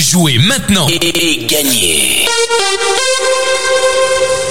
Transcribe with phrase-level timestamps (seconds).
[0.00, 0.88] Jouez maintenant.
[0.88, 2.26] Et, gagnez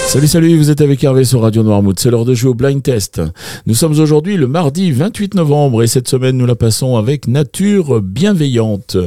[0.10, 2.00] Salut, salut, vous êtes avec Hervé sur Radio Noirmouth.
[2.00, 3.22] C'est l'heure de jouer au blind test.
[3.68, 8.02] Nous sommes aujourd'hui le mardi 28 novembre et cette semaine nous la passons avec Nature
[8.02, 8.98] Bienveillante.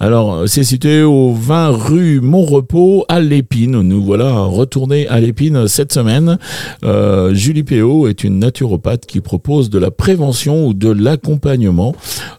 [0.00, 3.82] Alors, c'est situé au 20 rue Montrepos à l'Épine.
[3.82, 6.38] Nous voilà retournés à l'Épine cette semaine.
[6.84, 11.94] Euh, Julie Péot est une naturopathe qui propose de la prévention ou de l'accompagnement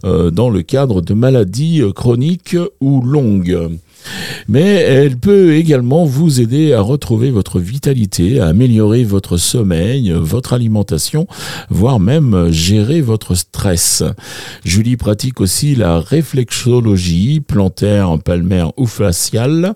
[0.05, 3.77] euh, dans le cadre de maladies chroniques ou longues.
[4.48, 8.06] Mais elle peut également vous aider à retrouver votre vitalité,
[8.39, 11.27] à améliorer votre sommeil, votre alimentation,
[11.70, 14.03] voire même gérer votre stress.
[14.63, 19.73] Julie pratique aussi la réflexologie plantaire, palmaire ou faciale.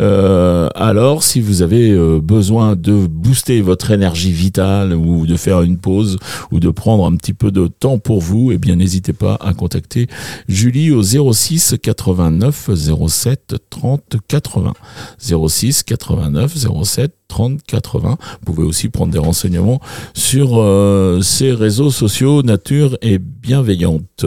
[0.00, 5.62] Euh, alors, si vous avez euh, besoin de booster votre énergie vitale ou de faire
[5.62, 6.18] une pause
[6.50, 9.52] ou de prendre un petit peu de temps pour vous, eh bien, n'hésitez pas à
[9.52, 10.08] contacter
[10.48, 12.70] Julie au 06 89
[13.08, 14.72] 07 30 80.
[15.18, 18.18] 06 89 07 30 80.
[18.44, 19.80] Vous pouvez aussi prendre des renseignements
[20.14, 24.24] sur euh, ces réseaux sociaux Nature et Bienveillante.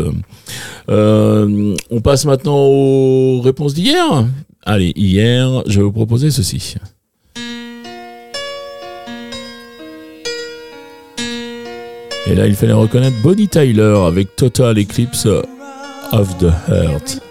[0.90, 4.26] Euh, on passe maintenant aux réponses d'hier.
[4.64, 6.76] Allez, hier, je vais vous proposer ceci.
[12.28, 15.28] Et là, il fallait reconnaître Bonnie Tyler avec Total Eclipse
[16.14, 17.31] of the Heart.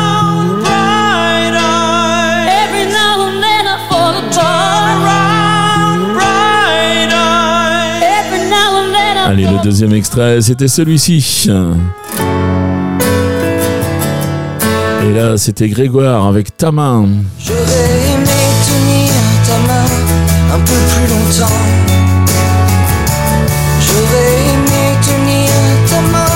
[9.31, 11.47] Allez, le deuxième extrait, c'était celui-ci.
[15.05, 17.07] Et là, c'était Grégoire avec ta main.
[17.39, 19.13] J'aurais aimé tenir
[19.47, 19.87] ta main
[20.53, 21.63] un peu plus longtemps.
[23.79, 25.49] J'aurais aimé tenir
[25.89, 26.35] ta main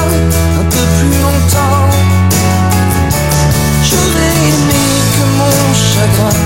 [0.61, 1.89] un peu plus longtemps.
[3.83, 6.39] J'aurais aimé que mon chagrin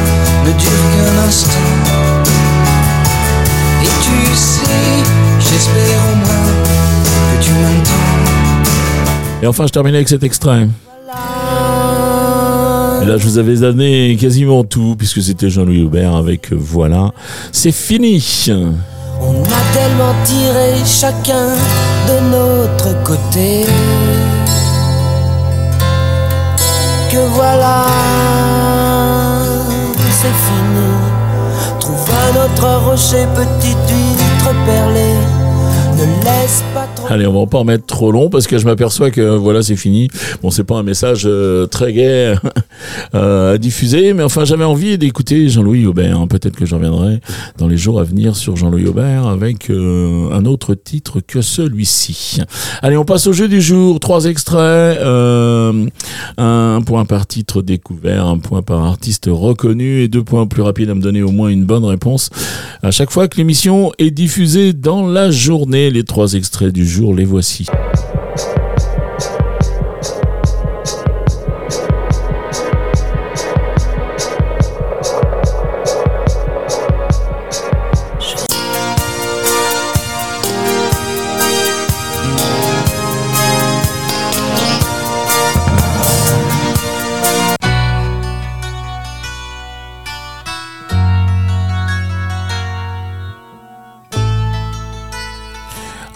[0.45, 1.68] ne dure qu'un instant.
[9.41, 10.67] Et enfin, je termine avec cet extrait.
[13.01, 17.13] Et là, je vous avais donné quasiment tout, puisque c'était Jean-Louis Aubert avec Voilà,
[17.51, 18.47] c'est fini.
[19.21, 21.55] On a tellement tiré chacun
[22.07, 23.65] de notre côté
[27.11, 27.85] que voilà,
[30.11, 30.89] c'est fini.
[31.79, 35.18] Trouve un autre rocher, petite huître perlée.
[37.09, 39.75] Allez, on va pas en mettre trop long parce que je m'aperçois que voilà, c'est
[39.75, 40.09] fini.
[40.41, 42.35] Bon, c'est pas un message euh, très gai
[43.15, 46.19] euh, à diffuser, mais enfin, j'avais envie d'écouter Jean-Louis Aubert.
[46.19, 46.27] hein.
[46.27, 47.19] Peut-être que j'en reviendrai
[47.57, 52.41] dans les jours à venir sur Jean-Louis Aubert avec euh, un autre titre que celui-ci.
[52.81, 53.99] Allez, on passe au jeu du jour.
[53.99, 60.47] Trois extraits, un point par titre découvert, un point par artiste reconnu et deux points
[60.47, 62.29] plus rapides à me donner au moins une bonne réponse
[62.83, 65.88] à chaque fois que l'émission est diffusée dans la journée.
[65.91, 67.65] Les trois extraits du jour, les voici.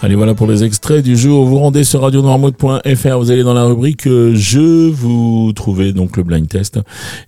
[0.02, 1.46] Allez, voilà pour les extraits du jour.
[1.46, 6.22] Vous rendez sur radionormaude.fr, vous allez dans la rubrique euh, Je, vous trouvez donc le
[6.22, 6.78] blind test.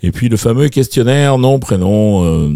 [0.02, 2.54] Et puis le fameux questionnaire, nom, prénom, euh,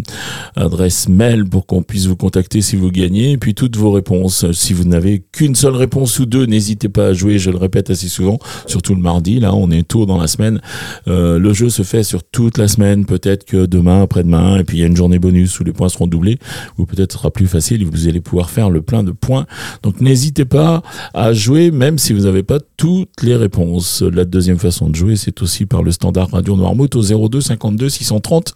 [0.57, 3.33] adresse mail pour qu'on puisse vous contacter si vous gagnez.
[3.33, 4.51] Et puis toutes vos réponses.
[4.53, 7.89] Si vous n'avez qu'une seule réponse ou deux, n'hésitez pas à jouer, je le répète
[7.89, 9.41] assez souvent, surtout le mardi.
[9.41, 10.61] Là, on est tôt dans la semaine.
[11.09, 13.07] Euh, le jeu se fait sur toute la semaine.
[13.07, 15.89] Peut-être que demain, après-demain, et puis il y a une journée bonus où les points
[15.89, 16.39] seront doublés,
[16.79, 19.47] ou peut-être sera plus facile vous allez pouvoir faire le plein de points.
[19.83, 20.83] Donc n'hésitez pas
[21.15, 24.01] à jouer même si vous n'avez pas toutes les réponses.
[24.01, 27.91] La deuxième façon de jouer, c'est aussi par le standard Radio Noirmouth au 02 52
[27.91, 28.55] 630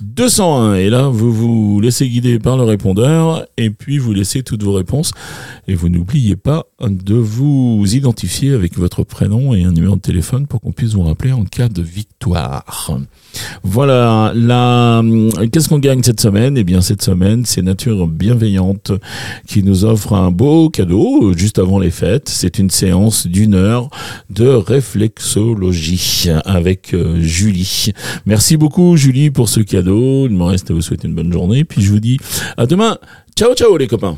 [0.00, 0.74] 201.
[0.74, 4.72] Et là, vous vous laissez guider par le répondeur et puis vous laissez toutes vos
[4.72, 5.12] réponses.
[5.68, 10.48] Et vous n'oubliez pas de vous identifier avec votre prénom et un numéro de téléphone
[10.48, 12.90] pour qu'on puisse vous rappeler en cas de victoire.
[13.62, 14.32] Voilà,
[15.52, 16.56] qu'est-ce qu'on gagne cette semaine?
[16.58, 18.90] Eh bien, cette semaine, c'est Nature Bienveillante
[19.46, 22.28] qui nous offre un beau cadeau juste avant les fêtes.
[22.28, 23.59] C'est une séance d'une
[24.30, 27.92] de réflexologie avec euh, Julie.
[28.26, 30.26] Merci beaucoup, Julie, pour ce cadeau.
[30.26, 31.64] Il me reste à vous souhaiter une bonne journée.
[31.64, 32.18] Puis je vous dis
[32.56, 32.98] à demain.
[33.36, 34.16] Ciao, ciao, les copains.